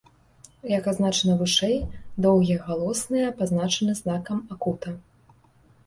[0.77, 1.77] Як адзначана вышэй,
[2.29, 5.01] доўгія галосныя пазначаны знакам акута.